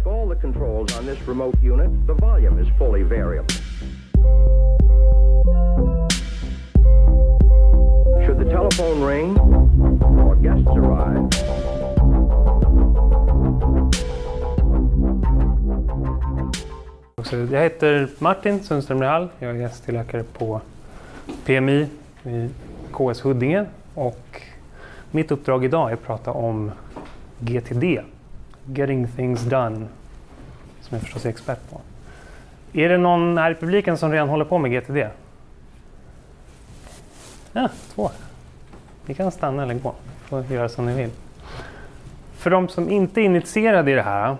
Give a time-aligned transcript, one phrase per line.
[0.00, 3.54] Like all the controls on this remote unit, the volume is fully variable.
[8.24, 9.38] Should the telephone ring
[10.26, 11.28] or guests arrive,
[17.52, 19.28] Jag heter Martin Sundström Rehall.
[19.38, 20.60] Jag är gästläkare på
[21.46, 21.88] PMI
[22.24, 22.48] i
[22.92, 24.42] KS Huddinge och
[25.10, 26.70] mitt uppdrag idag är att prata om
[27.40, 28.00] GTD,
[28.74, 29.86] Getting Things Done,
[30.80, 31.80] som jag förstås är expert på.
[32.72, 35.06] Är det någon här i publiken som redan håller på med GTD?
[37.52, 38.10] Ja, två.
[39.06, 39.94] Ni kan stanna eller gå.
[40.24, 41.10] får göra som ni vill.
[42.36, 44.36] För de som inte är initierade i det här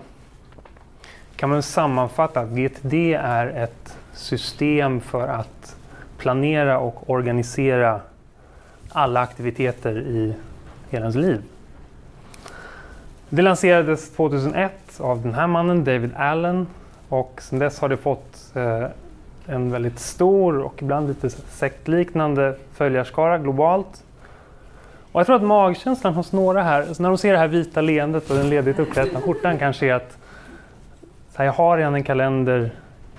[1.35, 5.75] kan man sammanfatta att GTD är ett system för att
[6.17, 8.01] planera och organisera
[8.89, 10.33] alla aktiviteter i
[10.89, 11.41] hela ens liv.
[13.33, 16.67] Det lanserades 2001 av den här mannen, David Allen,
[17.09, 18.85] och sedan dess har det fått eh,
[19.45, 24.03] en väldigt stor och ibland lite sektliknande följarskara globalt.
[25.11, 27.81] Och jag tror att magkänslan hos några här, alltså när de ser det här vita
[27.81, 30.17] leendet och den ledigt uppklädda skjortan kanske är att
[31.35, 32.71] här, jag har redan en kalender,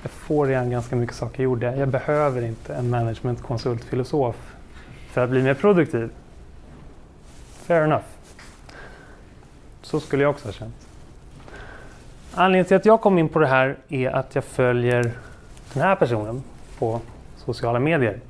[0.02, 1.76] jag får redan ganska mycket saker gjorda.
[1.76, 4.54] Jag behöver inte en managementkonsultfilosof
[5.10, 6.10] för att bli mer produktiv.
[7.66, 8.11] Fair enough.
[9.82, 10.74] Så skulle jag också ha känt.
[12.34, 15.12] Anledningen till att jag kom in på det här är att jag följer
[15.72, 16.42] den här personen
[16.78, 17.00] på
[17.36, 18.20] sociala medier.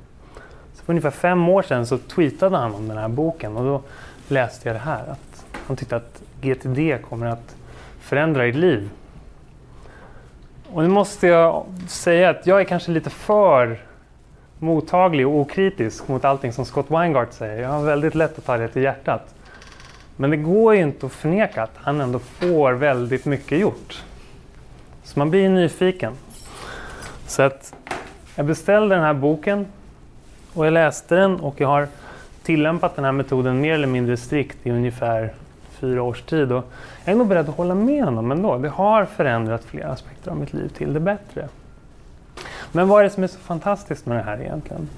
[0.73, 3.81] Så för ungefär fem år sedan så tweetade han om den här boken och då
[4.27, 5.03] läste jag det här.
[5.07, 7.55] Att han tyckte att GTD kommer att
[7.99, 8.89] förändra ditt liv.
[10.73, 13.81] Och nu måste jag säga att jag är kanske lite för
[14.59, 17.61] mottaglig och okritisk mot allting som Scott Weingart säger.
[17.61, 19.35] Jag har väldigt lätt att ta det till hjärtat.
[20.15, 24.03] Men det går ju inte att förneka att han ändå får väldigt mycket gjort.
[25.03, 26.13] Så man blir nyfiken.
[27.27, 27.75] Så att
[28.35, 29.65] jag beställde den här boken
[30.53, 31.87] och jag läste den och jag har
[32.43, 35.33] tillämpat den här metoden mer eller mindre strikt i ungefär
[35.79, 36.51] fyra års tid.
[36.51, 36.65] Och
[37.05, 38.57] jag är nog beredd att hålla med honom ändå.
[38.57, 41.47] Det har förändrat flera aspekter av mitt liv till det bättre.
[42.71, 44.89] Men vad är det som är så fantastiskt med det här egentligen?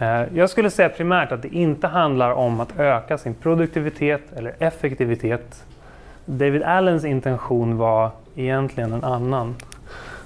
[0.00, 4.54] Eh, jag skulle säga primärt att det inte handlar om att öka sin produktivitet eller
[4.58, 5.64] effektivitet.
[6.24, 9.56] David Allens intention var egentligen en annan.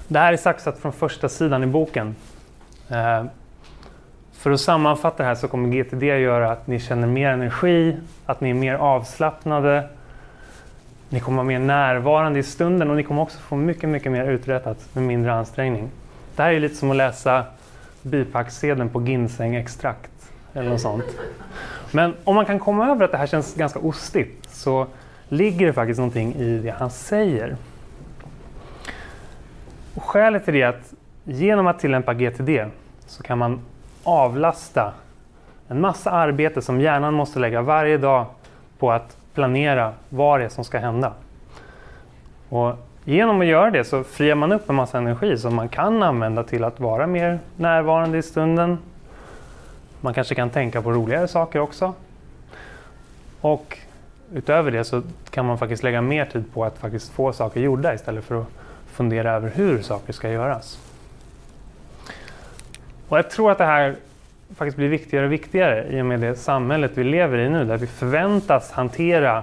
[0.08, 2.16] Det här är saxat från första sidan i boken.
[2.88, 3.24] Eh,
[4.32, 7.96] för att sammanfatta det här så kommer GTD göra att ni känner mer energi,
[8.26, 9.88] att ni är mer avslappnade,
[11.08, 14.24] ni kommer vara mer närvarande i stunden och ni kommer också få mycket, mycket mer
[14.24, 15.91] uträttat med mindre ansträngning.
[16.36, 17.44] Det här är lite som att läsa
[18.04, 21.04] bipacksedeln på ginsengextrakt eller något sånt.
[21.92, 24.87] Men om man kan komma över att det här känns ganska ostigt så
[25.28, 27.56] ligger det faktiskt någonting i det han säger.
[29.94, 30.94] Och skälet till det är att
[31.25, 32.50] genom att tillämpa GTD
[33.06, 33.60] så kan man
[34.04, 34.92] avlasta
[35.69, 38.26] en massa arbete som hjärnan måste lägga varje dag
[38.78, 41.12] på att planera vad det är som ska hända.
[42.48, 46.03] Och genom att göra det så friar man upp en massa energi som man kan
[46.03, 48.78] använda till att vara mer närvarande i stunden.
[50.00, 51.94] Man kanske kan tänka på roligare saker också.
[53.41, 53.78] Och
[54.34, 57.94] utöver det så kan man faktiskt lägga mer tid på att faktiskt få saker gjorda
[57.94, 58.47] istället för att
[58.87, 60.78] fundera över hur saker ska göras.
[63.09, 63.97] Och jag tror att det här
[64.56, 67.76] faktiskt blir viktigare och viktigare i och med det samhället vi lever i nu där
[67.76, 69.42] vi förväntas hantera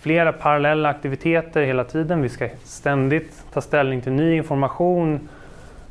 [0.00, 2.22] flera parallella aktiviteter hela tiden.
[2.22, 5.28] Vi ska ständigt ta ställning till ny information,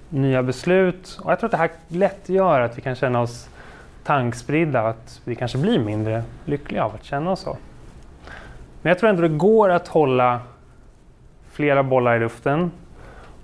[0.09, 1.20] nya beslut.
[1.24, 3.50] Och jag tror att det här lätt gör att vi kan känna oss
[4.03, 7.58] tankspridda och att vi kanske blir mindre lyckliga av att känna oss så.
[8.81, 10.40] Men jag tror ändå det går att hålla
[11.52, 12.72] flera bollar i luften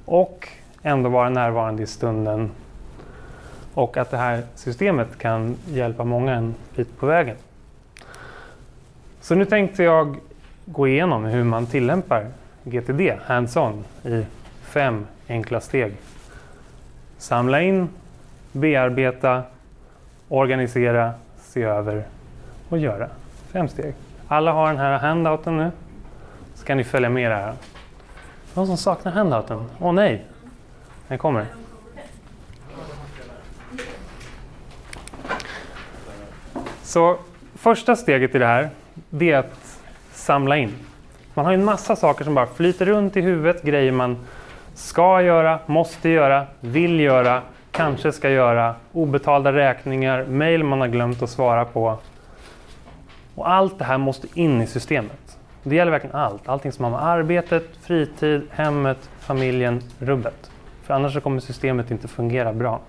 [0.05, 0.47] och
[0.83, 2.51] ändå vara närvarande i stunden
[3.73, 7.35] och att det här systemet kan hjälpa många en bit på vägen.
[9.21, 10.17] Så nu tänkte jag
[10.65, 12.27] gå igenom hur man tillämpar
[12.63, 14.25] GTD hands-on i
[14.63, 15.93] fem enkla steg.
[17.17, 17.89] Samla in,
[18.51, 19.43] bearbeta,
[20.27, 22.03] organisera, se över
[22.69, 23.09] och göra.
[23.51, 23.93] Fem steg.
[24.27, 25.71] Alla har den här handouten nu.
[26.55, 27.53] Så kan ni följa med här.
[28.53, 29.65] Någon som saknar handouten?
[29.79, 30.25] Åh oh, nej!
[31.07, 31.45] Den kommer.
[36.83, 37.17] Så
[37.53, 38.69] första steget i det här,
[39.09, 39.64] det är att
[40.25, 40.73] samla in.
[41.33, 44.17] Man har en massa saker som bara flyter runt i huvudet, grejer man
[44.73, 47.41] ska göra, måste göra, vill göra,
[47.71, 51.97] kanske ska göra, obetalda räkningar, mejl man har glömt att svara på.
[53.35, 55.37] Och allt det här måste in i systemet.
[55.63, 56.49] Det gäller verkligen allt.
[56.49, 60.51] Allting som har med arbetet, fritid, hemmet, familjen, rubbet.
[60.83, 62.79] För annars så kommer systemet inte fungera bra.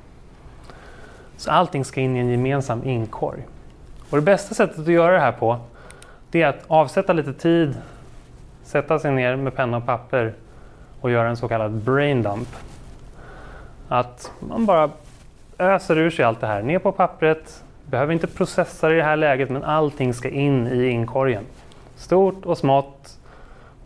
[1.36, 3.42] Så allting ska in i en gemensam inkorg.
[4.10, 5.60] Och det bästa sättet att göra det här på
[6.30, 7.76] det är att avsätta lite tid,
[8.62, 10.34] sätta sig ner med penna och papper
[11.00, 12.48] och göra en så kallad brain dump.
[13.88, 14.90] Att man bara
[15.58, 19.04] öser ur sig allt det här ner på pappret, behöver inte processa det i det
[19.04, 21.44] här läget men allting ska in i inkorgen.
[21.96, 23.18] Stort och smått.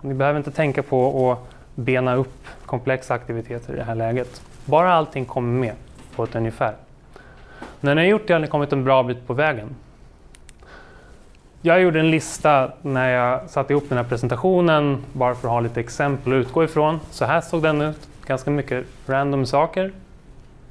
[0.00, 1.38] Ni behöver inte tänka på att
[1.74, 4.42] bena upp komplexa aktiviteter i det här läget.
[4.64, 5.74] Bara allting kommer med
[6.16, 6.74] på ett ungefär.
[7.80, 9.68] När ni har gjort det har ni kommit en bra bit på vägen.
[11.62, 15.60] Jag gjorde en lista när jag satte ihop den här presentationen bara för att ha
[15.60, 17.00] lite exempel att utgå ifrån.
[17.10, 18.08] Så här såg den ut.
[18.26, 19.92] Ganska mycket random saker.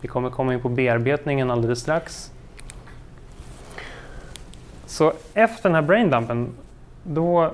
[0.02, 2.32] Vi kommer komma in på bearbetningen alldeles strax.
[4.86, 6.50] Så efter den här braindumpen,
[7.04, 7.52] då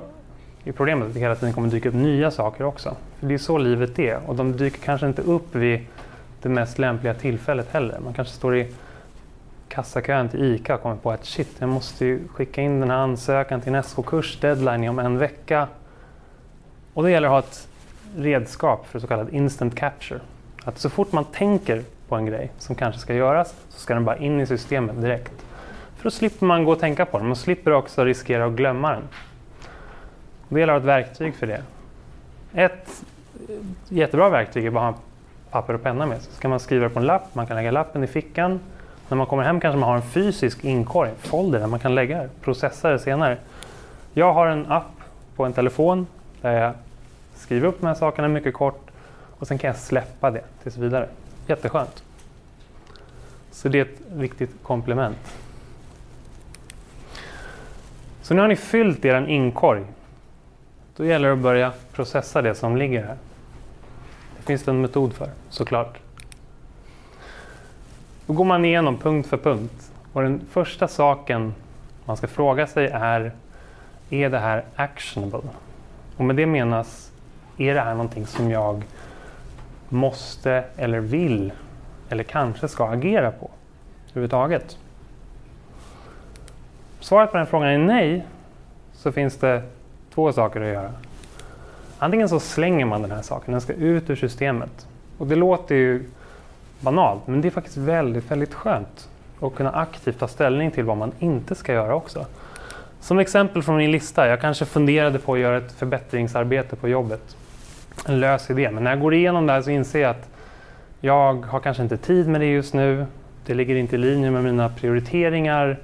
[0.66, 2.96] är problemet att det hela tiden kommer dyka upp nya saker också.
[3.20, 5.86] För det är så livet är och de dyker kanske inte upp vid
[6.42, 8.00] det mest lämpliga tillfället heller.
[8.00, 8.68] Man kanske står i
[9.76, 12.98] kassakön till ICA och kommer på att shit, jag måste ju skicka in den här
[12.98, 15.68] ansökan till en SK-kurs, deadline om en vecka.
[16.94, 17.68] Och då gäller det att ha ett
[18.16, 20.20] redskap för så kallad instant capture.
[20.64, 24.06] Att så fort man tänker på en grej som kanske ska göras så ska den
[24.06, 25.46] bara in i systemet direkt.
[25.96, 27.28] För då slipper man gå och tänka på den.
[27.28, 29.04] Man slipper också riskera att glömma den.
[30.50, 31.64] Det gäller att ha ett verktyg för det.
[32.54, 33.04] Ett
[33.50, 33.56] eh,
[33.90, 35.02] jättebra verktyg är bara att ha
[35.52, 36.34] papper och penna med sig.
[36.34, 38.60] Så kan man skriva det på en lapp, man kan lägga lappen i fickan.
[39.10, 42.18] När man kommer hem kanske man har en fysisk inkorg, folder där man kan lägga
[42.18, 43.38] det, processa det senare.
[44.14, 44.92] Jag har en app
[45.36, 46.08] på en telefon
[46.42, 46.74] där jag
[47.36, 48.88] skriver upp de här sakerna mycket kort
[49.40, 51.08] och sen kan jag släppa det tills vidare.
[51.48, 52.04] Jätteskönt.
[53.52, 55.38] Så det är ett viktigt komplement.
[58.22, 59.84] Så nu har ni fyllt er inkorg.
[60.96, 63.18] Då gäller det att börja processa det som ligger här.
[64.38, 66.05] Det finns det en metod för, såklart.
[68.28, 69.92] Då går man igenom punkt för punkt.
[70.14, 71.54] Och den första saken
[72.06, 73.32] man ska fråga sig är,
[74.10, 75.50] är det här actionable?
[76.18, 77.12] Och med det menas,
[77.58, 78.84] är det här någonting som jag
[79.90, 81.52] måste eller vill
[82.10, 83.50] eller kanske ska agera på
[84.10, 84.78] överhuvudtaget?
[87.00, 88.26] Svaret på den frågan är nej,
[88.94, 89.64] så finns det
[90.14, 90.92] två saker att göra.
[92.00, 94.88] Antingen så slänger man den här saken, den ska ut ur systemet.
[95.18, 96.10] Och det låter ju
[96.80, 99.10] banalt, men det är faktiskt väldigt, väldigt skönt
[99.42, 102.26] att kunna aktivt ta ställning till vad man inte ska göra också.
[103.00, 107.36] Som exempel från min lista, jag kanske funderade på att göra ett förbättringsarbete på jobbet.
[108.08, 110.30] En lös idé, men när jag går igenom det här så inser jag att
[111.02, 113.06] jag har kanske inte tid med det just nu.
[113.46, 115.78] Det ligger inte i linje med mina prioriteringar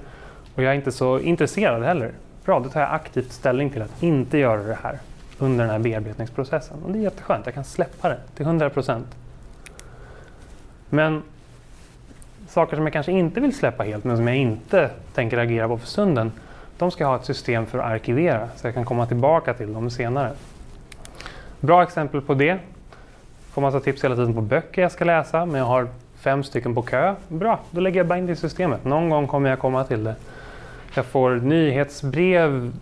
[0.54, 2.10] och jag är inte så intresserad heller.
[2.44, 4.98] Bra, då tar jag aktivt ställning till att inte göra det här
[5.38, 6.76] under den här bearbetningsprocessen.
[6.84, 9.06] Och det är jätteskönt, jag kan släppa det till 100 procent.
[10.94, 11.22] Men
[12.48, 15.78] saker som jag kanske inte vill släppa helt, men som jag inte tänker agera på
[15.78, 16.32] för stunden,
[16.78, 19.72] de ska jag ha ett system för att arkivera, så jag kan komma tillbaka till
[19.72, 20.32] dem senare.
[21.60, 22.58] Bra exempel på det.
[23.52, 26.74] Får massa tips hela tiden på böcker jag ska läsa, men jag har fem stycken
[26.74, 27.14] på kö.
[27.28, 28.84] Bra, då lägger jag bara in det i systemet.
[28.84, 30.14] Någon gång kommer jag komma till det.
[30.94, 32.72] Jag får nyhetsbrev,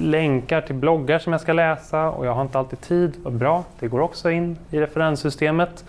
[0.00, 3.20] länkar till bloggar som jag ska läsa och jag har inte alltid tid.
[3.30, 5.84] Bra, det går också in i referenssystemet.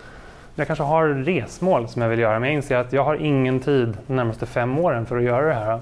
[0.54, 3.60] Jag kanske har resmål som jag vill göra, men jag inser att jag har ingen
[3.60, 5.80] tid de närmaste fem åren för att göra det här.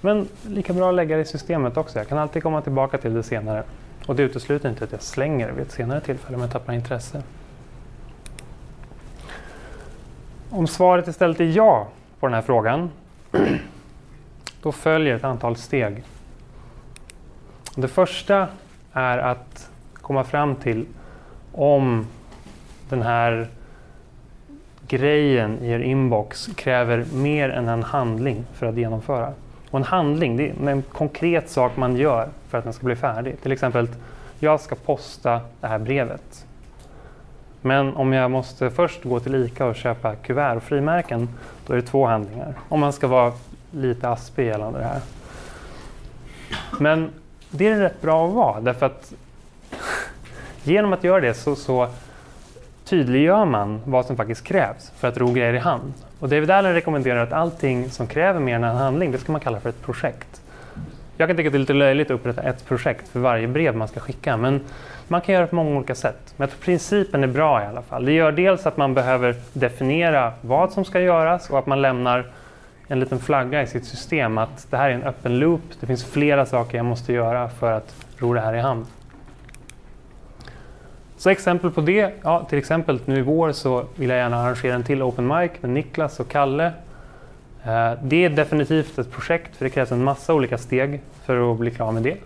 [0.00, 1.98] Men lika bra att lägga det i systemet också.
[1.98, 3.62] Jag kan alltid komma tillbaka till det senare.
[4.06, 6.72] Och det utesluter inte att jag slänger det vid ett senare tillfälle om jag tappar
[6.72, 7.22] intresse.
[10.50, 11.88] Om svaret istället är ja
[12.20, 12.90] på den här frågan,
[14.62, 16.04] då följer ett antal steg.
[17.76, 18.48] Det första
[18.92, 20.86] är att komma fram till
[21.52, 22.06] om
[22.88, 23.48] den här
[24.88, 29.32] grejen i er inbox kräver mer än en handling för att genomföra.
[29.70, 32.96] Och en handling, det är en konkret sak man gör för att den ska bli
[32.96, 33.42] färdig.
[33.42, 33.88] Till exempel,
[34.38, 36.46] jag ska posta det här brevet.
[37.60, 41.28] Men om jag måste först gå till ICA och köpa kuvert och frimärken,
[41.66, 42.54] då är det två handlingar.
[42.68, 43.32] Om man ska vara
[43.70, 45.00] lite aspig gällande det här.
[46.80, 47.10] Men
[47.50, 49.12] det är rätt bra att vara, därför att
[50.62, 51.88] genom att göra det så, så
[52.92, 55.94] tydliggör man vad som faktiskt krävs för att ro grejer i hamn.
[56.18, 59.40] Och David Allen rekommenderar att allting som kräver mer än en handling, det ska man
[59.40, 60.42] kalla för ett projekt.
[61.16, 63.76] Jag kan tycka att det är lite löjligt att upprätta ett projekt för varje brev
[63.76, 64.60] man ska skicka, men
[65.08, 66.34] man kan göra det på många olika sätt.
[66.36, 68.04] Men jag tror principen är bra i alla fall.
[68.04, 72.26] Det gör dels att man behöver definiera vad som ska göras och att man lämnar
[72.88, 75.62] en liten flagga i sitt system att det här är en öppen loop.
[75.80, 78.86] Det finns flera saker jag måste göra för att ro det här i hamn.
[81.22, 84.74] Så exempel på det, ja, till exempel nu i vår så vill jag gärna arrangera
[84.74, 86.66] en till Open Mic med Niklas och Kalle.
[87.64, 91.58] Eh, det är definitivt ett projekt för det krävs en massa olika steg för att
[91.58, 92.16] bli klar med det.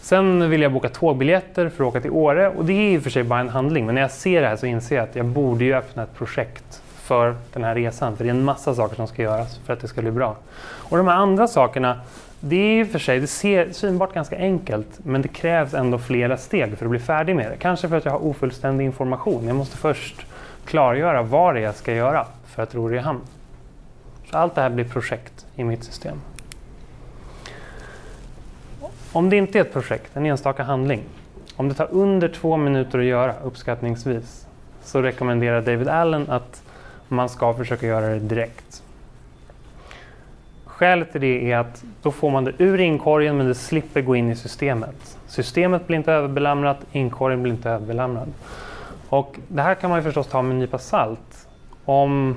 [0.00, 3.02] Sen vill jag boka tågbiljetter för att åka till Åre och det är i och
[3.02, 5.16] för sig bara en handling men när jag ser det här så inser jag att
[5.16, 8.74] jag borde ju öppna ett projekt för den här resan för det är en massa
[8.74, 10.36] saker som ska göras för att det ska bli bra.
[10.60, 12.00] Och de här andra sakerna
[12.40, 15.98] det är i och för sig, det ser synbart ganska enkelt, men det krävs ändå
[15.98, 17.56] flera steg för att bli färdig med det.
[17.56, 19.46] Kanske för att jag har ofullständig information.
[19.46, 20.26] Jag måste först
[20.64, 23.20] klargöra vad det är jag ska göra för att ro det i hamn.
[24.30, 26.20] Så allt det här blir projekt i mitt system.
[29.12, 31.02] Om det inte är ett projekt, en enstaka handling,
[31.56, 34.46] om det tar under två minuter att göra, uppskattningsvis,
[34.82, 36.62] så rekommenderar David Allen att
[37.08, 38.82] man ska försöka göra det direkt.
[40.78, 44.16] Skälet till det är att då får man det ur inkorgen men det slipper gå
[44.16, 45.18] in i systemet.
[45.26, 48.28] Systemet blir inte överbelamrat, inkorgen blir inte överbelamrad.
[49.08, 51.48] Och det här kan man ju förstås ta med en nypa salt.
[51.84, 52.36] Om,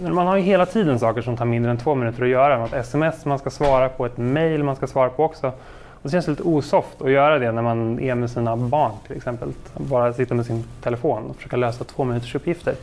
[0.00, 2.58] man har ju hela tiden saker som tar mindre än två minuter att göra.
[2.58, 5.46] Något sms man ska svara på, ett mail man ska svara på också.
[5.92, 9.16] Och det känns lite osoft att göra det när man är med sina barn till
[9.16, 9.48] exempel.
[9.76, 12.74] Bara sitta med sin telefon och försöka lösa två minuters uppgifter.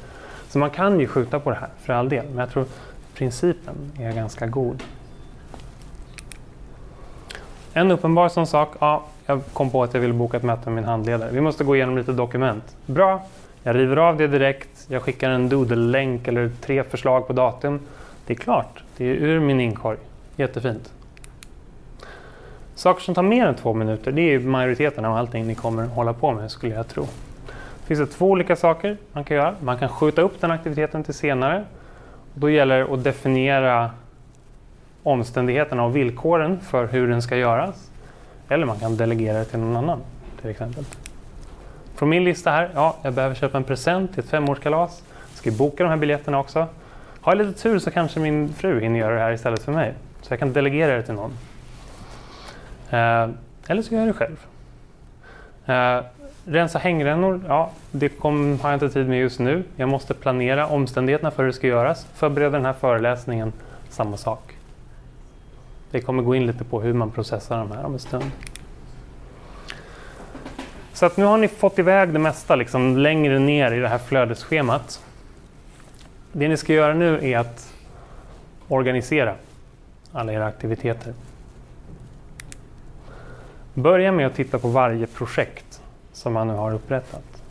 [0.50, 2.26] Så man kan ju skjuta på det här för all del.
[2.30, 2.66] Men jag tror
[3.16, 4.84] principen är ganska god.
[7.78, 10.76] En uppenbar sån sak, ja, jag kom på att jag ville boka ett möte med
[10.76, 11.30] min handledare.
[11.32, 12.76] Vi måste gå igenom lite dokument.
[12.86, 13.22] Bra,
[13.64, 14.86] jag river av det direkt.
[14.88, 17.80] Jag skickar en doodle-länk eller tre förslag på datum.
[18.28, 19.98] Det är klart, det är ur min inkorg.
[20.36, 20.94] Jättefint.
[22.76, 26.14] Saker som tar mer än två minuter, det är majoriteten av allting ni kommer hålla
[26.14, 27.04] på med skulle jag tro.
[27.80, 29.56] Det finns det två olika saker man kan göra.
[29.62, 31.66] Man kan skjuta upp den aktiviteten till senare.
[32.34, 33.92] Då gäller det att definiera
[35.06, 37.92] omständigheterna och villkoren för hur den ska göras.
[38.50, 40.00] Eller man kan delegera det till någon annan
[40.42, 40.84] till exempel.
[41.96, 45.04] Från min lista här, ja, jag behöver köpa en present till ett femårskalas.
[45.34, 46.68] Ska boka de här biljetterna också.
[47.22, 49.94] Har jag lite tur så kanske min fru hinner göra det här istället för mig.
[50.22, 51.32] Så jag kan delegera det till någon.
[52.90, 53.30] Eh,
[53.68, 54.46] eller så gör jag det själv.
[55.66, 56.06] Eh,
[56.46, 59.64] rensa hängrännor, ja, det kom, har jag inte tid med just nu.
[59.76, 62.08] Jag måste planera omständigheterna för hur det ska göras.
[62.14, 63.54] Förbereda den här föreläsningen,
[63.90, 64.55] samma sak.
[65.92, 68.32] Vi kommer gå in lite på hur man processar de här om en stund.
[70.94, 73.98] Så att nu har ni fått iväg det mesta liksom längre ner i det här
[73.98, 75.04] flödesschemat.
[76.32, 77.74] Det ni ska göra nu är att
[78.68, 79.36] organisera
[80.12, 81.14] alla era aktiviteter.
[83.74, 85.82] Börja med att titta på varje projekt
[86.14, 87.44] som man nu har upprättat.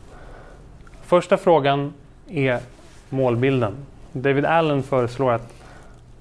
[1.02, 1.92] Första frågan
[2.28, 2.60] är
[3.08, 3.74] målbilden.
[4.12, 5.52] David Allen föreslår att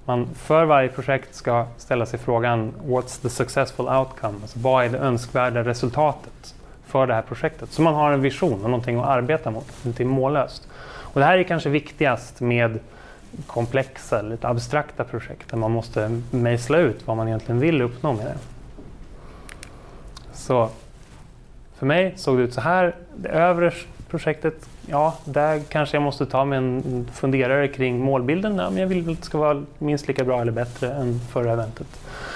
[0.06, 4.38] man för varje projekt ska ställa sig frågan What's the successful outcome?
[4.42, 6.56] Alltså, vad är det önskvärda resultatet
[6.86, 7.72] för det här projektet?
[7.72, 10.68] Så man har en vision och någonting att arbeta mot, inte mållöst.
[10.86, 12.80] Och det här är kanske viktigast med
[13.48, 18.26] komplexa, lite abstrakta projekt där man måste mejsla ut vad man egentligen vill uppnå med
[18.26, 18.38] det.
[20.34, 20.70] Så
[21.78, 22.96] för mig såg det ut så här.
[23.16, 23.72] Det övre
[24.10, 28.56] projektet, ja, där kanske jag måste ta mig en funderare kring målbilden.
[28.56, 31.52] Ja, men jag vill att det ska vara minst lika bra eller bättre än förra
[31.52, 31.88] eventet.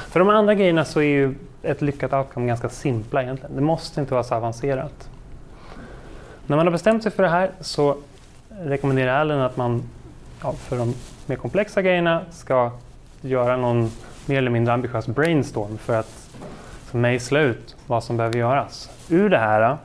[0.10, 3.56] För de andra grejerna så är ju ett lyckat outcome ganska simpla egentligen.
[3.56, 5.10] Det måste inte vara så avancerat.
[6.48, 7.98] När man har bestämt sig för det här så
[8.50, 9.84] rekommenderar Allen att man
[10.44, 10.94] ja, för de
[11.26, 12.72] mer komplexa grejerna ska
[13.22, 13.92] göra någon
[14.26, 16.30] mer eller mindre ambitiös brainstorm för att
[16.92, 18.90] mejsla ut vad som behöver göras.
[19.10, 19.78] Ur det här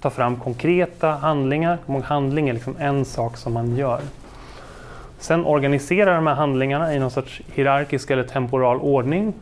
[0.00, 1.78] ta fram konkreta handlingar.
[2.04, 4.00] Handling är liksom en sak som man gör.
[5.18, 9.34] Sen organisera de här handlingarna i någon sorts hierarkisk eller temporal ordning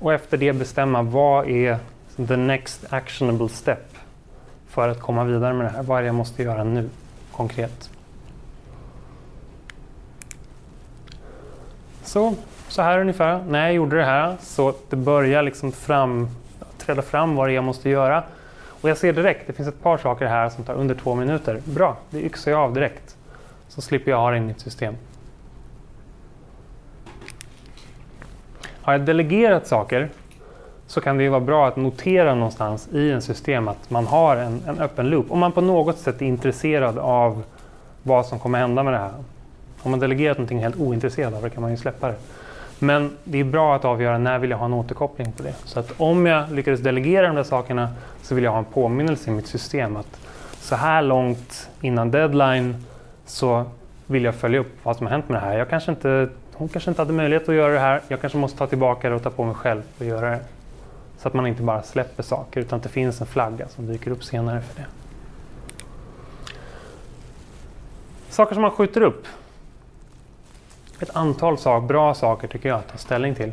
[0.00, 1.78] och efter det bestämma vad är
[2.28, 3.94] the next actionable step
[4.68, 5.82] för att komma vidare med det här.
[5.82, 6.90] Vad är det jag måste göra nu
[7.32, 7.90] konkret?
[12.04, 12.34] Så,
[12.68, 13.44] så här ungefär.
[13.48, 16.28] När jag gjorde det här så det börjar liksom fram,
[16.78, 18.22] träda fram vad det är jag måste göra.
[18.80, 21.60] Och jag ser direkt, det finns ett par saker här som tar under två minuter.
[21.64, 23.16] Bra, det yxar jag av direkt.
[23.68, 24.94] Så slipper jag ha det i mitt system.
[28.82, 30.08] Har jag delegerat saker
[30.86, 34.36] så kan det ju vara bra att notera någonstans i en system att man har
[34.36, 35.30] en, en öppen loop.
[35.30, 37.42] Om man på något sätt är intresserad av
[38.02, 39.12] vad som kommer hända med det här.
[39.82, 42.14] Om man delegerat någonting helt ointresserad av det kan man ju släppa det.
[42.78, 45.54] Men det är bra att avgöra när vill jag ha en återkoppling på det.
[45.64, 47.88] Så att om jag lyckades delegera de där sakerna
[48.22, 50.20] så vill jag ha en påminnelse i mitt system att
[50.58, 52.84] så här långt innan deadline
[53.26, 53.64] så
[54.06, 55.58] vill jag följa upp vad som har hänt med det här.
[55.58, 58.00] Jag kanske inte hon kanske inte hade möjlighet att göra det här.
[58.08, 60.40] Jag kanske måste ta tillbaka det och ta på mig själv och göra det.
[61.18, 64.10] Så att man inte bara släpper saker utan att det finns en flagga som dyker
[64.10, 64.86] upp senare för det.
[68.28, 69.26] Saker som man skjuter upp.
[71.00, 73.52] Ett antal sak, bra saker tycker jag att ta ställning till.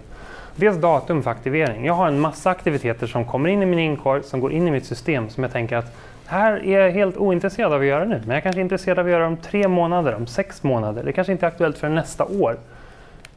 [0.55, 1.85] Dels datum för aktivering.
[1.85, 4.71] Jag har en massa aktiviteter som kommer in i min inkorg, som går in i
[4.71, 8.21] mitt system som jag tänker att här är jag helt ointresserad av att göra nu,
[8.25, 11.03] men jag kanske är intresserad av att göra om tre månader, om sex månader.
[11.03, 12.57] Det kanske inte är aktuellt för nästa år.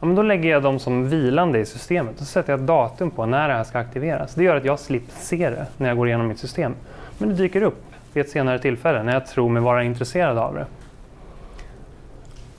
[0.01, 2.67] Ja, men då lägger jag dem som vilande i systemet och så sätter jag ett
[2.67, 4.35] datum på när det här ska aktiveras.
[4.35, 6.75] Det gör att jag slipper se det när jag går igenom mitt system.
[7.19, 10.55] Men det dyker upp vid ett senare tillfälle när jag tror mig vara intresserad av
[10.55, 10.67] det.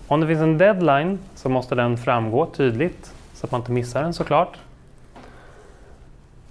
[0.10, 4.04] Om det finns en deadline så måste den framgå tydligt så att man inte missar
[4.04, 4.58] den såklart.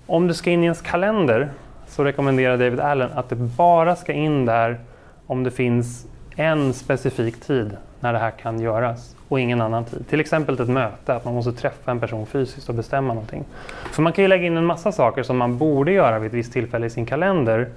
[0.07, 1.51] Om du ska in i ens kalender
[1.87, 4.81] så rekommenderar David Allen att det bara ska in där
[5.27, 10.09] om det finns en specifik tid när det här kan göras och ingen annan tid.
[10.09, 13.45] Till exempel ett möte, att man måste träffa en person fysiskt och bestämma någonting.
[13.93, 16.35] För man kan ju lägga in en massa saker som man borde göra vid ett
[16.35, 17.69] visst tillfälle i sin kalender.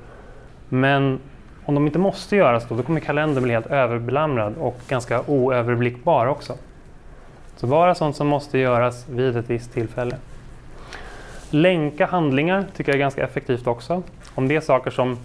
[0.70, 1.20] Men
[1.66, 6.26] om de inte måste göras då, då kommer kalendern bli helt överbelamrad och ganska oöverblickbar
[6.26, 6.56] också.
[7.56, 10.18] Så bara sånt som måste göras vid ett visst tillfälle.
[11.50, 14.04] Länka handlingar tycker jag är ganska effektivt också.
[14.36, 15.18] Om det är saker som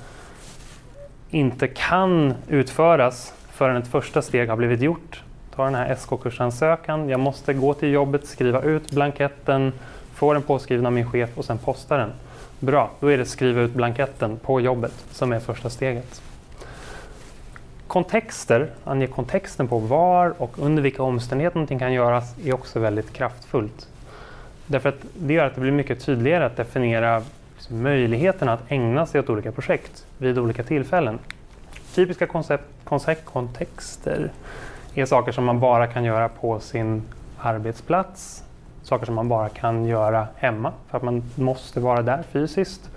[1.31, 5.23] inte kan utföras förrän ett första steg har blivit gjort.
[5.55, 7.09] Ta den här SK-kursansökan.
[7.09, 9.73] Jag måste gå till jobbet, skriva ut blanketten,
[10.14, 12.11] få den påskriven av min chef och sen posta den.
[12.61, 16.23] Bra, då är det skriva ut blanketten på jobbet som är första steget.
[17.87, 23.12] Kontexter, ange kontexten på var och under vilka omständigheter någonting kan göras är också väldigt
[23.12, 23.88] kraftfullt.
[24.66, 27.23] Därför att det gör att det blir mycket tydligare att definiera
[27.69, 31.19] möjligheterna att ägna sig åt olika projekt vid olika tillfällen.
[31.95, 34.33] Typiska koncept, koncept, kontexter
[34.95, 37.02] är saker som man bara kan göra på sin
[37.38, 38.45] arbetsplats,
[38.83, 42.90] saker som man bara kan göra hemma för att man måste vara där fysiskt.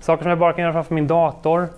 [0.00, 1.68] Saker som jag bara kan göra framför min dator,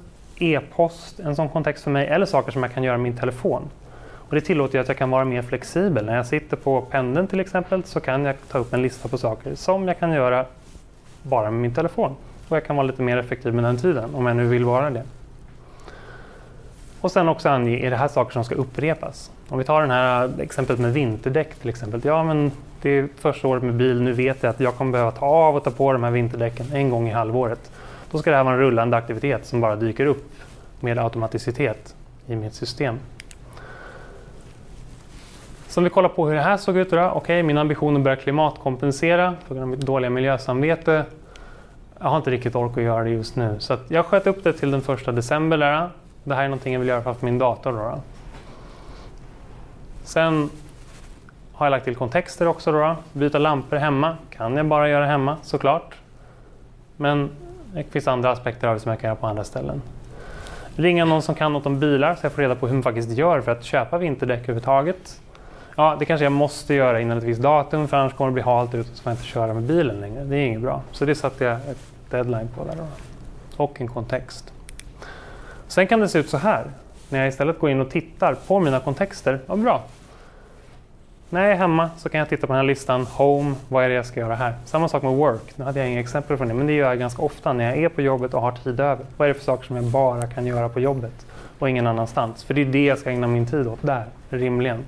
[0.43, 3.71] e-post, en sån kontext för mig, eller saker som jag kan göra med min telefon.
[4.33, 6.05] Och det tillåter att jag kan vara mer flexibel.
[6.05, 9.19] När jag sitter på pendeln till exempel så kan jag ta upp en lista på
[9.19, 10.45] saker som jag kan göra
[11.23, 12.17] bara med min telefon.
[12.49, 14.91] Och jag kan vara lite mer effektiv med den tiden om jag nu vill vara
[14.91, 15.03] det.
[17.01, 19.31] Och sen också ange, är det här saker som ska upprepas?
[19.49, 22.01] Om vi tar det här exemplet med vinterdäck till exempel.
[22.05, 22.53] Ja, men
[22.83, 25.57] det är första året med bil, nu vet jag att jag kommer behöva ta av
[25.57, 27.71] och ta på de här vinterdäcken en gång i halvåret.
[28.13, 30.33] Då ska det här vara en rullande aktivitet som bara dyker upp
[30.81, 31.95] med automaticitet
[32.27, 32.99] i mitt system.
[35.69, 36.87] Så om vi kollar på hur det här såg ut.
[36.87, 41.05] Okej, okay, min ambition är att börja klimatkompensera på grund av mitt dåliga miljösamvete.
[41.99, 43.57] Jag har inte riktigt ork att göra det just nu.
[43.59, 45.59] Så jag sköt upp det till den första december.
[45.59, 45.91] Där.
[46.25, 47.73] Det här är någonting jag vill göra framför min dator.
[47.73, 48.01] Då.
[50.05, 50.51] Sen
[51.53, 52.73] har jag lagt till kontexter också.
[52.73, 55.95] Då, Byta lampor hemma kan jag bara göra hemma såklart.
[56.97, 57.31] Men
[57.75, 59.83] det finns andra aspekter av det som jag kan göra på andra ställen.
[60.77, 63.11] Ringa någon som kan något om bilar så jag får reda på hur man faktiskt
[63.11, 65.21] gör för att köpa vinterdäck överhuvudtaget.
[65.77, 68.43] Ja, det kanske jag måste göra innan ett visst datum för annars kommer det bli
[68.43, 70.25] halt ute så får jag inte köra med bilen längre.
[70.25, 70.83] Det är inget bra.
[70.93, 72.87] Så det satte jag ett deadline på där då.
[73.63, 74.53] Och en kontext.
[75.69, 76.65] Sen kan det se ut så här.
[77.09, 79.41] När jag istället går in och tittar på mina kontexter.
[79.47, 79.83] Ja, bra.
[81.33, 83.07] När jag är hemma så kan jag titta på den här listan.
[83.07, 84.55] Home, vad är det jag ska göra här?
[84.65, 85.53] Samma sak med work.
[85.57, 87.79] Nu hade jag inga exempel från det, men det gör jag ganska ofta när jag
[87.79, 89.07] är på jobbet och har tid över.
[89.17, 91.27] Vad är det för saker som jag bara kan göra på jobbet
[91.59, 92.45] och ingen annanstans?
[92.45, 94.85] För det är det jag ska ägna min tid åt där, rimligen.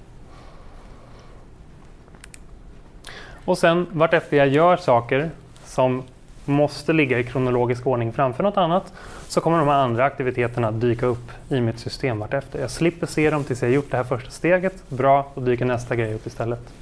[3.45, 5.31] Och sen vartefter jag gör saker
[5.65, 6.03] som
[6.45, 8.93] måste ligga i kronologisk ordning framför något annat
[9.29, 12.61] så kommer de här andra aktiviteterna dyka upp i mitt system vartefter.
[12.61, 14.89] Jag slipper se dem tills jag gjort det här första steget.
[14.89, 16.73] Bra, då dyker nästa grej upp istället.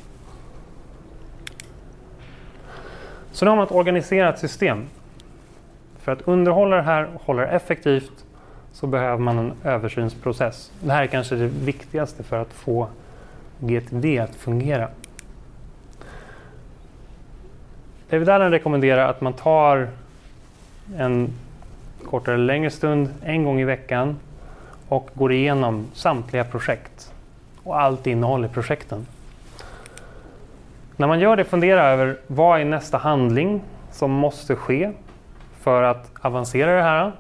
[3.33, 4.85] Så nu har man ett organiserat system.
[6.03, 8.25] För att underhålla det här och hålla det effektivt
[8.73, 10.73] så behöver man en översynsprocess.
[10.81, 12.89] Det här är kanske det viktigaste för att få
[13.61, 14.89] GTD att fungera.
[18.13, 19.89] David Allen rekommenderar att man tar
[20.97, 21.31] en
[22.05, 24.17] kortare eller längre stund en gång i veckan
[24.89, 27.13] och går igenom samtliga projekt
[27.63, 29.07] och allt innehåll i projekten.
[30.97, 34.93] När man gör det, fundera över vad är nästa handling som måste ske
[35.61, 37.13] för att avancera det här.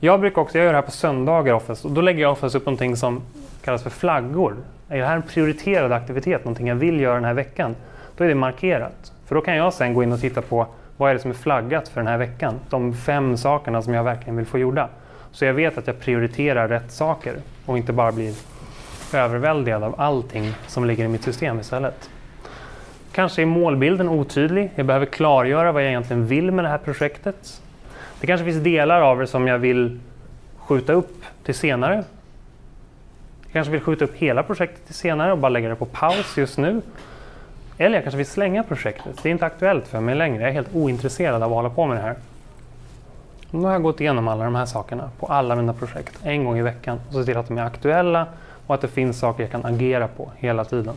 [0.00, 2.54] Jag brukar också, jag gör det här på söndagar oftast och då lägger jag oftast
[2.54, 3.22] upp någonting som
[3.64, 4.56] kallas för flaggor.
[4.88, 7.76] Är det här en prioriterad aktivitet, någonting jag vill göra den här veckan?
[8.16, 9.12] Då är det markerat.
[9.30, 10.66] För då kan jag sen gå in och titta på
[10.96, 12.60] vad är det som är flaggat för den här veckan?
[12.70, 14.88] De fem sakerna som jag verkligen vill få gjorda.
[15.32, 17.34] Så jag vet att jag prioriterar rätt saker
[17.66, 18.34] och inte bara blir
[19.14, 22.10] överväldigad av allting som ligger i mitt system istället.
[23.12, 24.70] Kanske är målbilden otydlig.
[24.74, 27.62] Jag behöver klargöra vad jag egentligen vill med det här projektet.
[28.20, 30.00] Det kanske finns delar av det som jag vill
[30.58, 32.04] skjuta upp till senare.
[33.42, 36.38] Jag kanske vill skjuta upp hela projektet till senare och bara lägga det på paus
[36.38, 36.82] just nu.
[37.80, 39.22] Eller jag kanske vill slänga projektet.
[39.22, 40.40] Det är inte aktuellt för mig längre.
[40.40, 42.16] Jag är helt ointresserad av att hålla på med det här.
[43.50, 46.58] Nu har jag gått igenom alla de här sakerna på alla mina projekt en gång
[46.58, 48.26] i veckan och sett till att de är aktuella
[48.66, 50.94] och att det finns saker jag kan agera på hela tiden.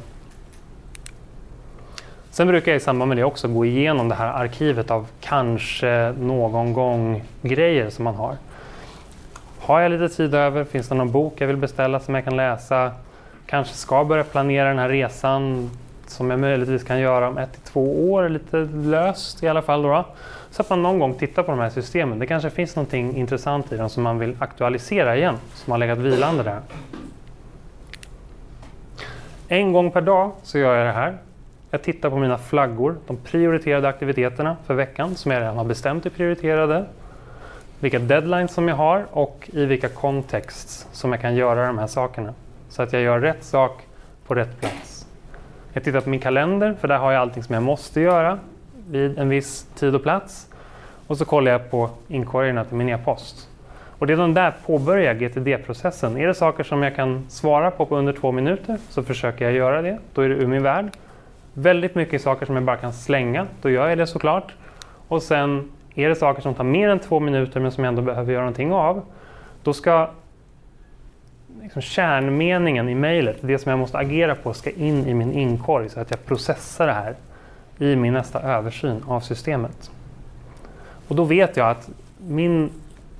[2.29, 6.13] Sen brukar jag i samband med det också gå igenom det här arkivet av kanske
[6.19, 8.37] någon gång grejer som man har.
[9.59, 10.63] Har jag lite tid över?
[10.63, 12.91] Finns det någon bok jag vill beställa som jag kan läsa?
[13.45, 15.69] Kanske ska börja planera den här resan
[16.13, 19.81] som jag möjligtvis kan göra om ett till två år, lite löst i alla fall.
[19.81, 20.05] Då,
[20.51, 22.19] Så att man någon gång tittar på de här systemen.
[22.19, 25.97] Det kanske finns någonting intressant i dem som man vill aktualisera igen, som har legat
[25.97, 26.59] vilande där.
[29.47, 31.17] En gång per dag så gör jag det här.
[31.71, 36.05] Jag tittar på mina flaggor, de prioriterade aktiviteterna för veckan som jag redan har bestämt
[36.05, 36.85] är prioriterade.
[37.79, 41.87] Vilka deadlines som jag har och i vilka kontext som jag kan göra de här
[41.87, 42.33] sakerna.
[42.69, 43.81] Så att jag gör rätt sak
[44.27, 45.02] på rätt plats.
[45.73, 48.39] Jag tittar på min kalender för där har jag allting som jag måste göra
[48.89, 50.47] vid en viss tid och plats.
[51.07, 53.49] Och så kollar jag på inkorgarna till min e-post.
[53.99, 56.17] Och redan där påbörjar GTD-processen.
[56.17, 59.53] Är det saker som jag kan svara på på under två minuter så försöker jag
[59.53, 59.99] göra det.
[60.13, 60.91] Då är det ur min värld.
[61.53, 64.53] Väldigt mycket saker som jag bara kan slänga, då gör jag det såklart.
[65.07, 68.01] Och sen är det saker som tar mer än två minuter men som jag ändå
[68.01, 69.01] behöver göra någonting av,
[69.63, 70.09] då ska
[71.63, 75.89] liksom kärnmeningen i mejlet, det som jag måste agera på, ska in i min inkorg
[75.89, 77.15] så att jag processar det här
[77.77, 79.91] i min nästa översyn av systemet.
[81.07, 82.69] Och då vet jag att min,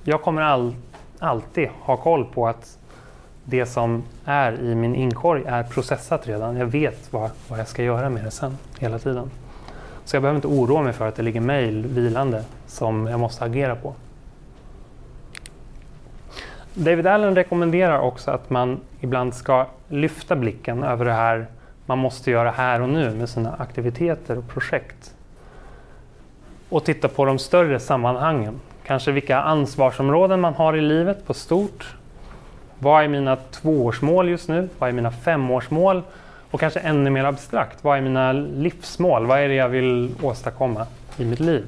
[0.04, 0.74] jag kommer all,
[1.18, 2.78] alltid ha koll på att
[3.44, 6.56] det som är i min inkorg är processat redan.
[6.56, 9.30] Jag vet vad, vad jag ska göra med det sen hela tiden.
[10.04, 13.44] Så jag behöver inte oroa mig för att det ligger mejl vilande som jag måste
[13.44, 13.94] agera på.
[16.74, 21.46] David Allen rekommenderar också att man ibland ska lyfta blicken över det här
[21.86, 25.14] man måste göra här och nu med sina aktiviteter och projekt.
[26.68, 28.60] Och titta på de större sammanhangen.
[28.86, 31.96] Kanske vilka ansvarsområden man har i livet på stort
[32.78, 34.68] vad är mina tvåårsmål just nu?
[34.78, 36.02] Vad är mina femårsmål?
[36.50, 39.26] Och kanske ännu mer abstrakt, vad är mina livsmål?
[39.26, 41.64] Vad är det jag vill åstadkomma i mitt liv?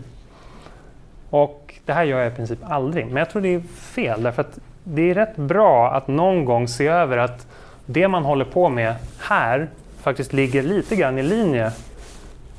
[1.30, 4.40] Och det här gör jag i princip aldrig, men jag tror det är fel därför
[4.40, 7.46] att det är rätt bra att någon gång se över att
[7.86, 9.68] det man håller på med här
[10.00, 11.72] faktiskt ligger lite grann i linje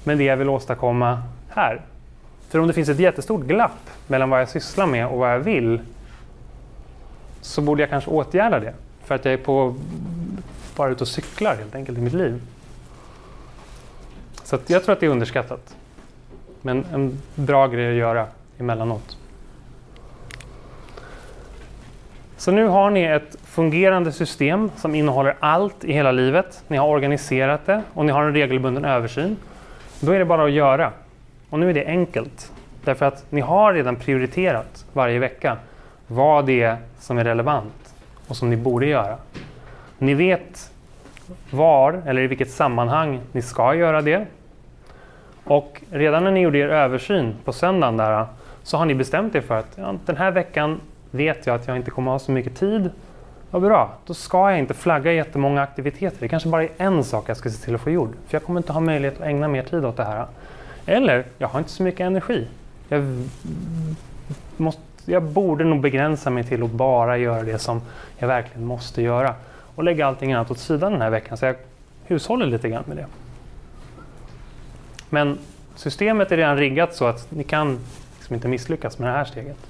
[0.03, 1.81] med det jag vill åstadkomma här.
[2.49, 5.39] För om det finns ett jättestort glapp mellan vad jag sysslar med och vad jag
[5.39, 5.79] vill
[7.41, 8.73] så borde jag kanske åtgärda det.
[9.03, 9.75] För att jag är på,
[10.75, 12.41] bara ute och cyklar helt enkelt i mitt liv.
[14.43, 15.75] Så jag tror att det är underskattat.
[16.61, 19.17] Men en bra grej att göra emellanåt.
[22.37, 26.63] Så nu har ni ett fungerande system som innehåller allt i hela livet.
[26.67, 29.37] Ni har organiserat det och ni har en regelbunden översyn.
[29.99, 30.91] Då är det bara att göra.
[31.49, 32.51] Och nu är det enkelt.
[32.83, 35.57] Därför att ni har redan prioriterat varje vecka
[36.07, 37.93] vad det är som är relevant
[38.27, 39.17] och som ni borde göra.
[39.97, 40.71] Ni vet
[41.51, 44.25] var eller i vilket sammanhang ni ska göra det.
[45.43, 48.25] Och redan när ni gjorde er översyn på söndagen där,
[48.63, 50.79] så har ni bestämt er för att ja, den här veckan
[51.11, 52.89] vet jag att jag inte kommer ha så mycket tid.
[53.51, 56.17] Vad bra, då ska jag inte flagga jättemånga aktiviteter.
[56.19, 58.13] Det kanske bara är en sak jag ska se till att få gjord.
[58.27, 60.25] För jag kommer inte ha möjlighet att ägna mer tid åt det här.
[60.85, 62.47] Eller, jag har inte så mycket energi.
[62.89, 63.27] Jag
[64.57, 67.81] måste jag borde nog begränsa mig till att bara göra det som
[68.17, 69.35] jag verkligen måste göra.
[69.75, 71.55] Och lägga allting annat åt sidan den här veckan så jag
[72.03, 73.05] hushåller lite grann med det.
[75.09, 75.37] Men
[75.75, 77.79] systemet är redan riggat så att ni kan
[78.17, 79.66] liksom inte misslyckas med det här steget.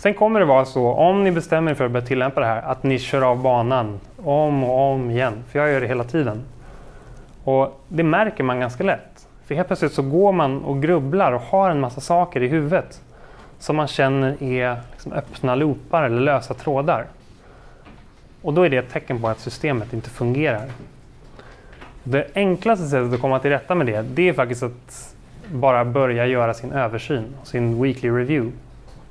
[0.00, 2.62] Sen kommer det vara så, om ni bestämmer er för att börja tillämpa det här,
[2.62, 5.44] att ni kör av banan om och om igen.
[5.48, 6.42] För jag gör det hela tiden.
[7.44, 9.28] Och det märker man ganska lätt.
[9.46, 13.02] För helt plötsligt så går man och grubblar och har en massa saker i huvudet
[13.58, 17.06] som man känner är liksom öppna loopar eller lösa trådar.
[18.42, 20.68] Och då är det ett tecken på att systemet inte fungerar.
[22.04, 25.14] Det enklaste sättet att komma till rätta med det, det är faktiskt att
[25.52, 28.52] bara börja göra sin översyn, sin weekly review.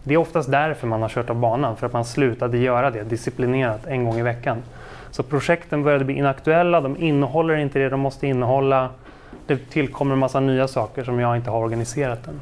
[0.10, 3.04] Det är oftast därför man har kört av banan, för att man slutade göra det
[3.04, 4.64] disciplinerat en gång i veckan.
[5.12, 8.90] Så projekten började bli inaktuella, de innehåller inte det de måste innehålla.
[9.48, 12.40] Det tillkommer en massa nya saker som jag inte har organiserat än.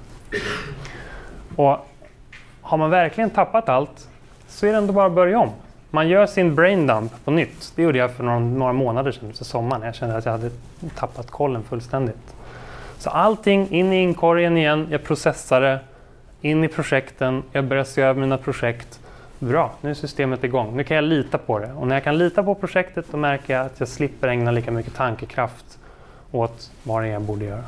[1.56, 1.88] Och
[2.62, 4.08] har man verkligen tappat allt
[4.48, 5.50] så är det ändå bara att börja om.
[5.92, 7.74] man gör sin braindump på nytt.
[7.76, 9.82] Det gjorde jag för några, några månader sedan, efter sommaren.
[9.82, 10.50] Jag kände att jag hade
[10.96, 12.36] tappat kollen fullständigt.
[12.98, 15.80] Så allting in i inkorgen igen, jag processar det,
[16.48, 19.00] in i projekten, jag börjar se över mina projekt.
[19.40, 20.78] Bra, nu är systemet igång.
[20.78, 21.72] Nu kan jag lita på det.
[21.74, 24.72] Och när jag kan lita på projektet då märker jag att jag slipper ägna lika
[24.72, 25.80] mycket tankekraft
[26.32, 27.64] åt vad det är jag borde göra.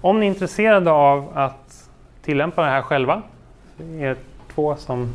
[0.00, 1.88] Om ni är intresserade av att
[2.22, 3.22] tillämpa det här själva,
[3.98, 4.16] er
[4.54, 5.14] två som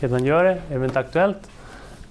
[0.00, 1.50] redan gör det, är det inte aktuellt.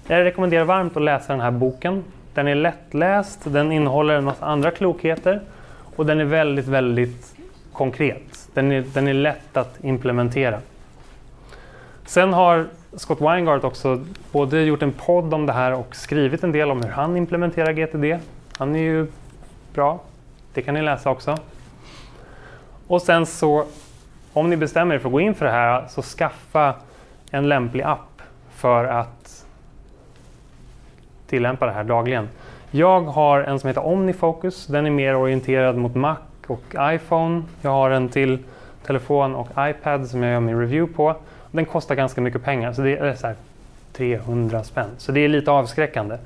[0.06, 2.04] Jag rekommenderar varmt att läsa den här boken.
[2.34, 5.40] Den är lättläst, den innehåller en massa andra klokheter
[5.96, 7.37] och den är väldigt, väldigt
[7.78, 8.48] konkret.
[8.54, 10.60] Den är, den är lätt att implementera.
[12.06, 16.52] Sen har Scott Weingart också både gjort en podd om det här och skrivit en
[16.52, 18.24] del om hur han implementerar GTD.
[18.58, 19.06] Han är ju
[19.74, 20.00] bra.
[20.54, 21.36] Det kan ni läsa också.
[22.86, 23.64] Och sen så,
[24.32, 26.74] om ni bestämmer er för att gå in för det här, så skaffa
[27.30, 29.46] en lämplig app för att
[31.26, 32.28] tillämpa det här dagligen.
[32.70, 34.66] Jag har en som heter OmniFocus.
[34.66, 36.16] Den är mer orienterad mot Mac
[36.50, 37.42] och iPhone.
[37.62, 38.38] Jag har en till
[38.86, 41.16] telefon och iPad som jag gör min review på.
[41.50, 43.32] Den kostar ganska mycket pengar, så det är så
[43.92, 44.90] 300 spänn.
[44.98, 46.16] Så det är lite avskräckande.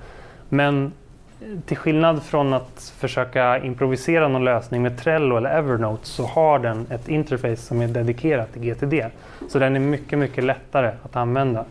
[0.49, 0.93] Men
[1.41, 6.59] eh, till skillnad från att försöka improvisera någon lösning med Trello eller Evernote så har
[6.59, 9.07] den ett interface som är dedikerat till GTD.
[9.49, 11.65] Så den är mycket, mycket lättare att använda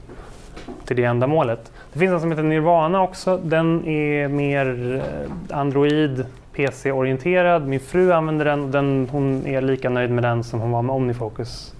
[0.86, 1.72] till det ändamålet.
[1.94, 3.38] Det finns en som heter Nirvana också.
[3.38, 7.68] Den är mer eh, Android, PC-orienterad.
[7.68, 10.82] Min fru använder den och den, hon är lika nöjd med den som hon var
[10.82, 11.74] med OmniFocus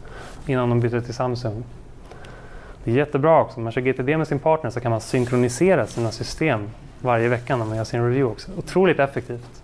[0.46, 1.64] innan de bytte till Samsung.
[2.84, 3.58] Det är jättebra också.
[3.58, 6.70] Om man kör GTD med sin partner så kan man synkronisera sina system
[7.02, 8.52] varje vecka när man gör sin review också.
[8.58, 9.64] Otroligt effektivt.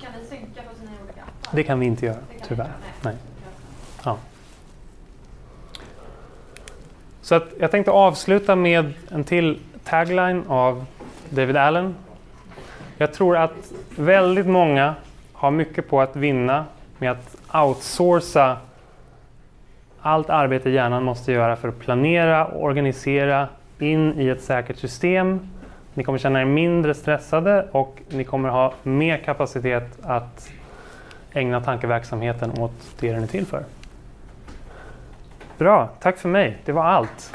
[0.00, 1.56] Kan vi synka på sina olika appar?
[1.56, 2.16] Det kan vi inte göra,
[2.48, 2.64] tyvärr.
[2.64, 3.14] inte, Nej.
[4.04, 4.16] Ja.
[7.22, 10.86] Så att jag tänkte avsluta med en till tagline av
[11.30, 11.94] David Allen.
[13.00, 14.94] Jag tror att väldigt många
[15.32, 16.64] har mycket på att vinna
[16.98, 18.56] med att outsourca
[20.00, 25.40] allt arbete hjärnan måste göra för att planera och organisera in i ett säkert system.
[25.94, 30.50] Ni kommer känna er mindre stressade och ni kommer ha mer kapacitet att
[31.32, 33.64] ägna tankeverksamheten åt det den är till för.
[35.58, 36.56] Bra, tack för mig.
[36.64, 37.32] Det var allt.